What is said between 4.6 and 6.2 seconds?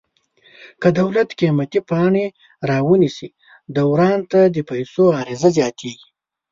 پیسو عرضه زیاتیږي.